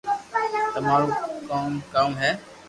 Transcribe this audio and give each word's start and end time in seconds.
تمارو 0.73 1.07
ڪوم 1.49 1.71
ڪاؤ 1.93 2.09
ھي 2.19 2.31